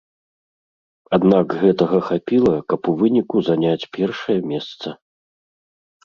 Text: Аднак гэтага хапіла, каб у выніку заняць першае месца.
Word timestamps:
Аднак 1.17 1.47
гэтага 1.63 1.97
хапіла, 2.07 2.53
каб 2.73 2.81
у 2.91 2.95
выніку 3.01 3.37
заняць 3.49 3.89
першае 3.99 4.39
месца. 4.53 4.87